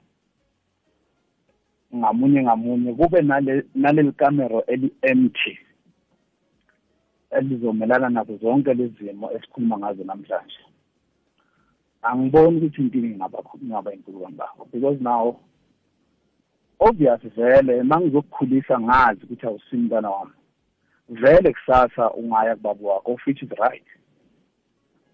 ngamunye 1.96 2.42
ngamunye 2.42 2.94
kube 2.94 3.22
nale 3.22 3.64
naleli 3.74 4.12
kamero 4.12 4.64
eli-empty 4.66 5.58
elizomelana 7.30 8.08
nazo 8.08 8.36
zonke 8.36 8.74
lezi 8.74 9.04
zimo 9.04 9.32
esikhuluma 9.32 9.78
ngazo 9.78 10.04
namhlanje. 10.04 10.58
Angiboni 12.02 12.56
ukuthi 12.56 12.80
impilo 12.82 13.06
ingaba 13.06 13.38
ingaba 13.62 13.94
inkulu 13.94 14.20
kangako 14.20 14.68
because 14.72 14.98
now 15.00 15.36
obvious 16.80 17.20
vele 17.36 17.82
mangizokukhulisa 17.82 18.80
ngazi 18.80 19.20
ukuthi 19.24 19.46
awusimi 19.46 19.82
mntwana 19.82 20.10
wami. 20.10 20.32
Vele 21.08 21.52
kusasa 21.52 22.10
ungaya 22.10 22.56
kubaba 22.56 22.88
wakho 22.88 23.18
which 23.26 23.42
is 23.42 23.50
right. 23.50 23.84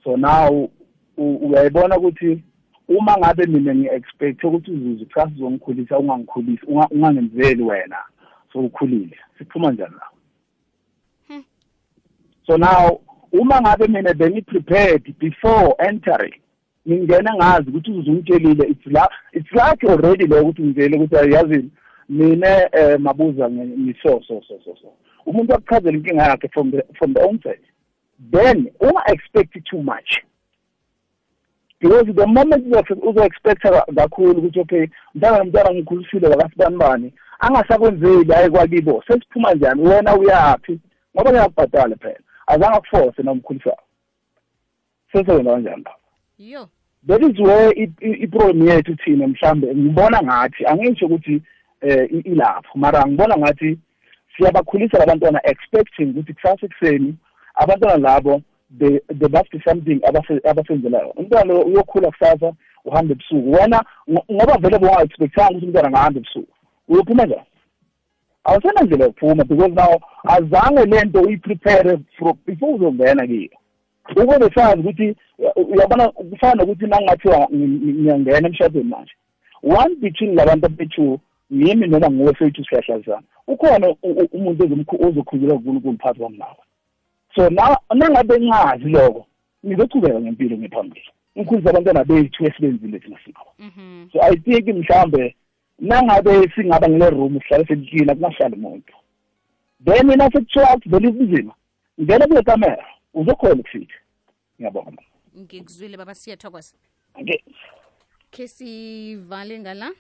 So 0.05 0.17
now 0.17 0.71
u- 1.17 1.37
uyayibona 1.37 1.99
ukuthi 1.99 2.43
uma 2.89 3.17
ngabe 3.19 3.47
mina 3.47 3.75
ngi-expect 3.75 4.45
ukuthi 4.45 4.71
uzuzu 4.71 5.07
kusasa 5.07 5.31
uzongikhulisa 5.37 5.99
ungangikhulisi 5.99 6.67
unga- 6.67 6.89
ungangenzeli 6.91 7.63
wena 7.63 7.97
so 8.53 8.59
ukhulile. 8.61 9.19
Siphuma 9.39 9.73
njani 9.73 9.95
la? 9.95 10.11
So 12.47 12.57
now 12.57 13.01
uma 13.33 13.61
ngabe 13.61 13.87
mina 13.89 14.15
bengi-prepared 14.15 15.15
before 15.19 15.75
entering 15.89 16.35
ngingena 16.89 17.35
ngazi 17.35 17.71
ukuthi 17.71 17.91
uzungitshelile 17.91 18.69
it's 18.69 18.87
la 18.87 19.11
it's 19.33 19.53
like 19.53 19.87
already 19.89 20.27
le 20.27 20.41
ukuthi 20.41 20.63
ngitshele 20.63 20.97
ukuthi 20.97 21.33
yazini 21.33 21.71
mina 22.09 22.77
eh 22.77 23.01
mabuza 23.01 23.51
ngiso 23.51 24.23
so 24.29 24.43
so 24.49 24.61
so 24.65 24.77
so. 24.83 24.93
Umuntu 25.27 25.55
akuchazela 25.55 25.97
inkinga 25.97 26.23
yakhe 26.23 26.49
from 26.49 26.71
the 26.71 26.85
from 26.99 27.15
the 27.15 27.21
onset. 27.23 27.61
Then 28.33 28.71
unga 28.81 29.03
expect 29.09 29.65
too 29.71 29.83
much 29.83 30.23
because 31.81 32.07
the 32.15 32.27
moment 32.27 32.67
uzo 33.03 33.25
expect 33.25 33.63
kakhulu 33.95 34.39
ukuthi 34.39 34.61
okay 34.61 34.87
mntana 35.15 35.39
nomntana 35.39 35.75
ngikhulisile 35.75 36.29
wakasibani 36.29 36.77
bani 36.77 37.13
angasakwenzeli 37.39 38.33
hayi 38.33 38.51
kwakibo. 38.51 39.05
Sesiphuma 39.09 39.55
njani? 39.55 39.89
Wena 39.89 40.17
uyaphi? 40.17 40.81
Ngoba 41.17 41.31
ngiyakubhadala 41.31 41.97
phela. 41.97 42.21
Azange 42.47 42.77
akuforce 42.77 43.23
nomkhulisayo 43.23 43.77
sesewenza 45.13 45.51
kanjani 45.51 45.83
baba 45.83 45.99
yo. 46.39 46.69
That 47.07 47.23
is 47.23 47.39
where 47.39 47.69
i- 47.83 47.93
i- 48.01 48.23
iproblem 48.25 48.69
yethu 48.69 48.97
thina 48.97 49.27
mhlambe 49.29 49.75
ngibona 49.75 50.23
ngathi 50.23 50.67
angisho 50.67 51.07
ukuthi 51.07 51.43
eh 51.81 52.09
i- 52.13 52.29
ilapho 52.31 52.79
mara 52.79 53.07
ngibona 53.07 53.37
ngathi 53.39 53.79
siyabakhulisa 54.37 54.99
labantwana 54.99 55.41
expecting 55.45 56.11
ukuthi 56.11 56.33
kusasa 56.35 56.67
ekuseni 56.67 57.15
abantwana 57.55 57.97
labo 57.97 58.43
they 58.79 58.99
they 59.19 59.29
must 59.29 59.51
be 59.53 59.61
something 59.69 60.01
abase- 60.09 60.51
abasenzelayo 60.51 61.11
umntwana 61.11 61.45
lo 61.55 61.61
uyokhula 61.61 62.11
kusasa 62.11 62.53
uhambe 62.85 63.13
ebusuku. 63.13 63.51
Wena 63.51 63.85
ngo- 64.11 64.25
ngoba 64.33 64.59
vele 64.59 64.79
bonga-expectanga 64.79 65.51
ukuthi 65.51 65.67
umntwana 65.67 65.89
angahamba 65.89 66.19
ebusuku 66.21 66.53
uyophuma 66.89 67.25
njani? 67.27 67.43
Awusena 68.45 68.83
ndlela 68.83 69.05
yokuphuma 69.05 69.45
because 69.45 69.75
now 69.75 70.01
azange 70.25 70.85
le 70.85 71.05
nto 71.05 71.21
uyiprepare 71.21 71.99
for 72.19 72.35
before 72.47 72.75
uzongena 72.75 73.27
kiyo. 73.27 73.51
Ukube 74.11 74.51
sazi 74.55 74.81
ukuthi 74.81 75.17
uyabona 75.57 76.09
kufana 76.09 76.55
nokuthi 76.55 76.87
nangingathiwa 76.87 77.49
ngiyangena 77.55 78.49
emshadweni 78.49 78.89
manje. 78.89 79.13
One 79.63 79.95
between 79.97 80.35
labantu 80.35 80.69
bethu 80.69 81.21
ngimi 81.53 81.87
noma 81.87 82.11
nguwe 82.11 82.35
fethu 82.35 82.65
siyahlazana. 82.65 83.23
Ukhona 83.47 83.89
u- 83.89 83.99
u- 84.03 84.29
umuntu 84.33 84.65
ozomkhu- 84.65 85.07
ozokhulula 85.07 85.55
kuNkulunkulu 85.55 85.99
phakathi 85.99 86.21
kwami 86.21 86.39
nawe. 86.39 86.63
So 87.35 87.51
na 87.51 87.77
nangabe 87.95 88.41
ngazi 88.41 88.89
lokho 88.89 89.27
ngizochubeka 89.67 90.21
ngempilo 90.21 90.57
ngiphambili. 90.59 91.11
Ngikhulisa 91.39 91.71
abantwana 91.71 92.05
bethu 92.05 92.45
esibenzile 92.47 92.99
thina 92.99 93.19
sinabo. 93.25 93.51
Mhm. 93.59 94.09
So 94.13 94.23
i 94.23 94.37
think 94.37 94.69
mhlambe 94.69 95.35
nangabe 95.79 96.51
singaba 96.55 96.89
ngile 96.89 97.11
room 97.11 97.41
sihlale 97.41 97.65
selihlile 97.67 98.15
kungahlali 98.15 98.55
umuntu. 98.57 98.93
Then 99.85 100.07
mina 100.07 100.25
sekuthiwa 100.31 100.75
ukuthi 100.77 100.89
vele 100.89 101.13
kunzima 101.13 101.55
ngena 102.01 102.27
kule 102.27 102.43
kamera. 102.43 102.85
Uzokhona 103.21 103.61
ukufika 103.61 103.97
ngiyabonga. 104.57 105.03
Ngikuzwile 105.39 105.97
baba 105.97 106.15
siyathokoza. 106.15 106.75
Okay 107.21 107.41
khe 108.37 108.49
sivale 108.49 109.59
ngala? 109.59 109.91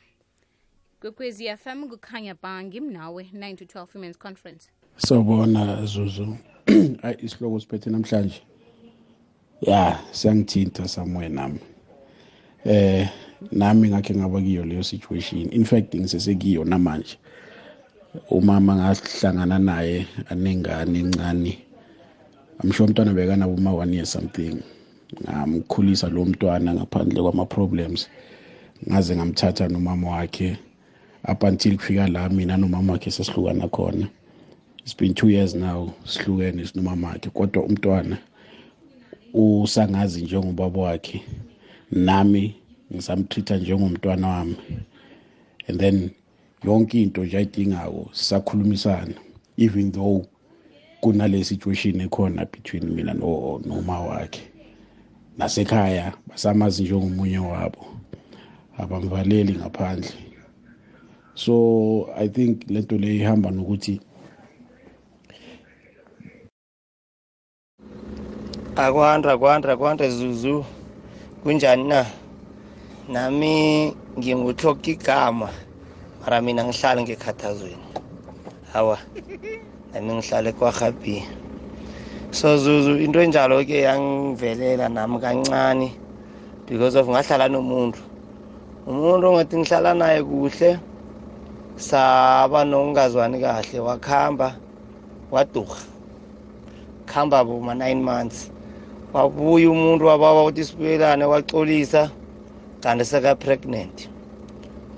Kwekwezi 1.01 1.57
fm 1.57 1.89
kukhanya 1.89 2.35
ba 2.35 2.65
ngimnawe 2.65 3.31
9 3.33 3.57
to 3.57 3.65
12 3.65 3.95
women's 3.95 4.19
conference. 4.19 4.71
Sawubona 4.97 5.87
zuzu. 5.87 6.37
Ayi 7.03 7.17
isihloko 7.23 7.61
siphethe 7.61 7.91
namhlanje. 7.91 8.43
Ya 9.61 9.99
siyangithinta 10.13 10.89
somewhere 10.89 11.29
nami. 11.29 11.61
Eh 12.65 13.09
nami 13.53 13.89
ngakhe 13.89 14.15
ngaba 14.15 14.41
kiyo 14.41 14.65
leyo 14.65 14.83
situation. 14.83 15.49
In 15.53 15.65
fact 15.65 15.95
ngisesekuyo 15.95 16.65
namanje. 16.65 17.19
Umama 18.31 18.77
ngahlangana 18.77 19.59
naye 19.59 20.07
anengane 20.29 20.99
encane. 20.99 21.66
Amsho 22.67 22.85
umntwana 22.85 23.15
bekanabo 23.15 23.55
uma 23.55 23.73
one 23.73 23.95
year 23.95 24.07
something 24.07 24.59
ngamkhulisa 25.23 26.09
lo 26.09 26.25
mntwana 26.25 26.75
ngaphandle 26.75 27.23
kwama-problems 27.23 28.09
ngaze 28.89 29.17
ngamthatha 29.17 29.69
nomama 29.69 30.11
wakhe 30.11 30.59
up 31.29 31.43
until 31.45 31.77
kufika 31.77 32.09
la 32.09 32.29
mina 32.29 32.57
nomama 32.57 32.93
wakhe 32.93 33.11
sesihlukana 33.11 33.69
khona. 33.69 34.09
It's 34.79 34.95
been 34.95 35.15
two 35.15 35.29
years 35.29 35.55
now 35.55 35.95
sihlukene 36.05 36.67
sinomama 36.67 37.09
wakhe 37.09 37.31
kodwa 37.31 37.63
umntwana 37.63 38.19
usangazi 39.35 40.23
njengobaba 40.23 40.81
wakhe. 40.81 41.23
Nami 41.91 42.55
ngisamtreat-a 42.93 43.57
njengomntwana 43.57 44.29
wami. 44.29 44.57
And 45.69 45.81
then 45.81 46.11
yonke 46.65 47.03
into 47.03 47.25
nje 47.25 47.37
ayidingako 47.37 48.09
sisakhulumisana 48.13 49.15
even 49.57 49.93
though 49.93 50.27
kunale 51.03 51.45
situation 51.45 52.01
ekhona 52.01 52.47
between 52.47 52.91
mina 52.95 53.15
no- 53.15 53.61
noma 53.67 54.01
wakhe. 54.01 54.43
Nasekhaya 55.39 56.15
basamazi 56.29 56.83
njengomunye 56.85 57.39
wabo 57.39 57.87
abamvaleli 58.79 59.53
ngaphandle. 59.55 60.13
So 61.35 62.11
i 62.17 62.29
think 62.29 62.65
lento 62.71 62.99
le 62.99 63.17
ihamba 63.17 63.51
nokuthi 63.51 64.01
akwanda 68.77 69.39
kwanda 69.39 69.77
kwanda 69.77 70.11
zuzu. 70.11 70.65
Kunjani 71.43 71.85
na? 71.85 72.07
Nami 73.09 73.97
ngingutloka 74.19 74.91
igama 74.91 75.51
mara 76.21 76.41
mina 76.43 76.65
ngihlala 76.65 77.03
ngekhathazweni. 77.03 77.85
Hawa. 78.73 78.99
Nami 80.01 80.21
ngihlale 80.21 80.53
kwahabi 80.53 81.25
so 82.31 82.57
zuzu 82.59 83.01
into 83.01 83.21
enjalo-ke 83.21 83.81
yangivelela 83.89 84.89
nami 84.89 85.17
kancane 85.21 85.89
because 86.67 86.97
of 86.97 87.07
ngahlala 87.09 87.49
nomuntu. 87.49 87.99
Umuntu 88.87 89.27
ongathi 89.27 89.57
ngihlala 89.57 89.95
naye 89.95 90.21
kuhle 90.23 90.81
saba 91.77 92.65
nokungazwani 92.65 93.41
kahle 93.41 93.79
wakhamba 93.81 94.61
wadurha 95.31 95.81
khamba 97.07 97.45
boma 97.45 97.75
nine 97.75 98.03
months. 98.03 98.51
Wabuya 99.15 99.71
umuntu 99.71 100.07
wabawa 100.07 100.43
ukuthi 100.45 100.65
sibuyelane 100.65 101.25
waxolisa 101.25 102.13
kanti 102.83 103.05
seka-pregnant. 103.05 104.09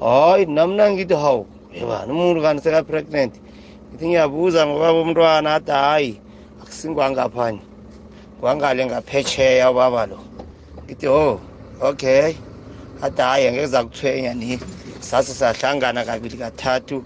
Hayi 0.00 0.46
nami 0.46 0.74
nangithi 0.74 1.14
hawu 1.14 1.46
yebani 1.70 2.10
umuntu 2.12 2.42
kanti 2.42 2.62
seka-pregnant? 2.66 3.38
Ngithi 3.88 4.06
ngiyabuza 4.08 4.66
ngobaba 4.66 5.00
umntwana 5.00 5.48
athi 5.54 5.70
hayi 5.72 6.12
akusingwangaphanye 6.60 7.62
kwangale 8.40 8.86
ngaphetsheya 8.86 9.70
ubaba 9.70 10.06
lo. 10.06 10.18
Ngithi 10.84 11.06
ho 11.06 11.40
okay. 11.80 12.36
Athi 13.00 13.22
hayi 13.22 13.46
angeke 13.48 13.66
zakuthwenya 13.66 14.34
ni 14.34 14.60
sase 15.00 15.34
sahlangana 15.34 16.04
kabili 16.04 16.36
kathathu. 16.36 17.04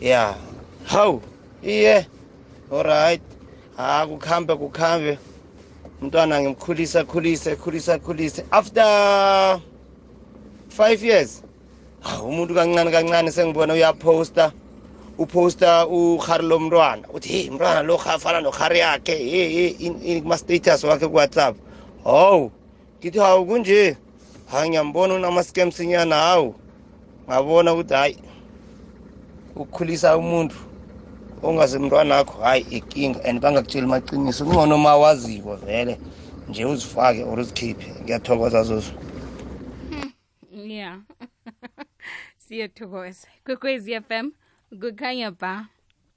Ya 0.00 0.36
hawu 0.82 1.22
iye 1.62 2.08
alright 2.70 3.22
ha 3.76 4.06
kukhambe 4.06 4.56
kukhambe. 4.56 5.18
Umntwana 6.00 6.40
ngimkhulisa 6.40 7.04
khulise 7.04 7.56
khulisa 7.56 7.98
khulise. 7.98 8.44
After 8.50 9.62
five 10.68 11.02
years 11.04 11.42
hawu 12.00 12.28
umuntu 12.28 12.54
kancane 12.54 12.90
kancane 12.90 13.30
sengibona 13.32 13.74
uyaphosta 13.74 14.52
uposta 15.18 15.86
uhari 15.86 16.46
lomntwana 16.46 17.08
uthi 17.14 17.28
hey 17.28 17.50
mntwana 17.50 17.82
lo 17.82 17.96
afana 17.96 18.40
nohari 18.40 18.78
yakhe 18.78 19.14
hey 19.16 20.20
kuma-status 20.20 20.84
wakhe 20.84 21.08
ku-whatsapp. 21.08 21.56
Hawu 22.04 22.50
ngithi 23.00 23.18
hawu 23.18 23.46
kunje? 23.46 23.96
Hayi 24.46 24.68
ngiyambona 24.68 25.14
unama-scamsinyana 25.14 26.16
hawu. 26.16 26.54
Ngabona 27.28 27.72
ukuthi 27.72 27.94
hayi 27.94 28.18
ukukhulisa 29.56 30.16
umuntu 30.16 30.56
ongazi 31.42 31.78
mntwana 31.78 32.18
akho 32.18 32.42
hayi 32.42 32.66
ikinga 32.70 33.24
and 33.24 33.40
bangakutsheli 33.40 33.86
maciniso 33.86 34.44
kungcono 34.44 34.78
ma 34.78 34.96
waziko 34.96 35.56
vele 35.56 35.98
nje 36.48 36.64
uzifake 36.64 37.24
or 37.24 37.40
uzikhiphe. 37.40 37.92
Ngiyathokoza 38.02 38.62
zozo 38.62 38.92
yeah. 40.52 40.98
Siyathokoza. 42.48 43.28
Kwekwezi 43.44 44.00
fm 44.00 44.30
kukhanya 44.80 45.30
ba 45.30 45.68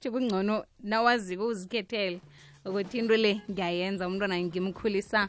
kungcono 0.02 0.64
nawaziko 0.82 1.46
uzikhethele 1.46 2.20
ukuthi 2.64 2.98
into 2.98 3.16
le 3.16 3.40
ngiyayenza 3.50 4.06
umntwana 4.06 4.38
ngimkhulisa 4.40 5.28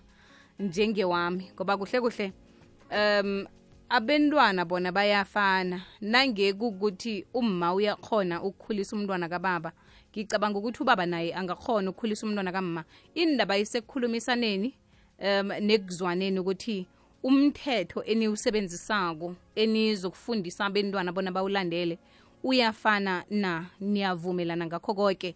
njengewami. 0.60 1.52
Ngoba 1.54 1.78
kuhle 1.78 2.02
kuhle 2.02 2.34
um 2.92 3.46
abentwana 3.90 4.66
bona 4.66 4.92
bayafana. 4.92 5.82
Nange 6.02 6.54
ukuthi 6.54 7.26
umma 7.34 7.74
uyakhona 7.74 8.42
ukukhulisa 8.42 8.96
umntwana 8.96 9.30
kababa 9.30 9.72
ngicabanga 10.12 10.60
ukuthi 10.60 10.84
ubaba 10.84 11.06
naye 11.06 11.34
angakhona 11.34 11.90
ukukhulisa 11.90 12.26
umntwana 12.26 12.52
kamma. 12.52 12.84
Indaba 13.16 13.58
isekukhulumisaneni 13.58 14.74
um 15.22 15.52
nekuzwaneni 15.62 16.40
ukuthi 16.40 16.88
umthetho 17.24 18.04
eniwusebenzisako 18.04 19.36
enizokufundisa 19.56 20.66
abentwana 20.66 21.12
bona 21.12 21.32
bawulandele 21.32 22.00
uyafana 22.44 23.24
na 23.30 23.66
niyavumelana 23.80 24.66
ngakho 24.66 24.94
konke. 24.94 25.36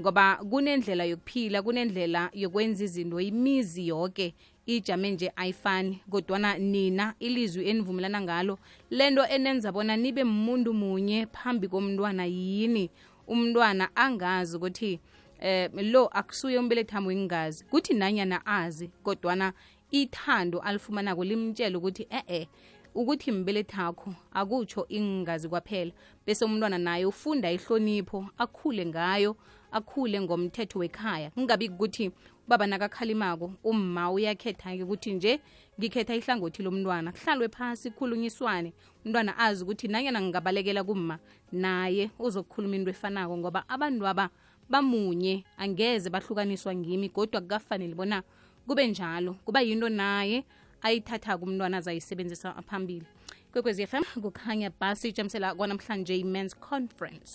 Ngoba 0.00 0.36
kunendlela 0.36 1.04
yokuphila 1.04 1.62
kunendlela 1.62 2.30
yokwenza 2.32 2.84
izinto 2.84 3.20
imizi 3.20 3.88
yonke 3.88 4.34
ijame 4.66 5.10
nje 5.10 5.32
ayifani. 5.36 6.00
Kodwana 6.10 6.58
nina 6.58 7.14
ilizwi 7.20 7.68
enivumelana 7.68 8.20
ngalo 8.20 8.58
lento 8.90 9.26
enenza 9.26 9.72
bona 9.72 9.96
nibe 9.96 10.24
muntu 10.24 10.72
munye 10.74 11.26
phambi 11.26 11.68
komntwana 11.68 12.24
yini? 12.24 12.90
Umntwana 13.28 13.96
angazi 13.96 14.56
ukuthi 14.56 15.00
eh 15.40 15.70
lo 15.74 16.06
akusuye 16.06 16.58
umbelethami 16.58 17.06
wengazi 17.06 17.64
kuthi 17.64 17.94
nanyana 17.94 18.46
azi 18.46 18.88
kodwana 19.02 19.52
ithando 19.90 20.60
alifumanako 20.60 21.24
limtshela 21.24 21.78
ukuthi 21.78 22.06
eh-eh 22.10 22.46
ukuthi 22.94 23.32
mbelethakho 23.32 24.14
akutsho 24.32 24.86
ingazi 24.88 25.48
kwaphela 25.48 25.92
bese 26.26 26.44
umntwana 26.44 26.78
naye 26.78 27.06
ufunda 27.06 27.52
ihlonipho 27.52 28.26
akhule 28.38 28.86
ngayo 28.86 29.36
akhule 29.72 30.20
ngomthetho 30.20 30.78
wekhaya. 30.78 31.30
Kungabi 31.30 31.68
ukuthi 31.68 32.12
ubaba 32.46 32.66
nakakhalimako 32.66 33.52
umma 33.64 34.10
uyakhetha-ke 34.10 34.82
ukuthi 34.82 35.12
nje 35.12 35.40
ngikhetha 35.78 36.14
ihlangothi 36.14 36.62
lomntwana 36.62 37.12
kuhlalwe 37.12 37.48
phasi 37.48 37.90
khulunyiswane 37.90 38.72
umntwana 39.04 39.38
azi 39.38 39.64
ukuthi 39.64 39.88
nanyana 39.88 40.20
ngingabalekela 40.20 40.84
kumma 40.84 41.18
naye 41.52 42.10
uzokukhuluma 42.18 42.76
into 42.76 42.90
efanako 42.90 43.36
ngoba 43.38 43.64
abantu 43.68 44.06
aba 44.06 44.28
bamunye 44.68 45.44
angeze 45.56 46.10
bahlukaniswa 46.10 46.74
ngimi 46.74 47.08
kodwa 47.08 47.40
kukafanele 47.40 47.94
bona 47.94 48.22
kube 48.66 48.86
njalo 48.86 49.34
kuba 49.44 49.60
yinto 49.60 49.88
naye 49.88 50.44
ayithathaka 50.82 51.44
umntwana 51.44 51.76
azayisebenzisa 51.78 52.52
phambili 52.68 53.06
kwekwezi 53.52 53.86
fm 53.86 54.04
kukhanya 54.22 54.70
basi 54.80 55.08
ijamisela 55.08 55.54
kwanamhlanje 55.54 56.16
i-mans 56.16 56.56
conference 56.56 57.30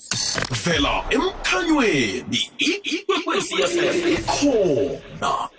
vela 0.65 1.05
emkhanyweni 1.09 2.51
ikwekwezi 2.57 3.55
fm 3.55 4.17
khona 4.25 5.49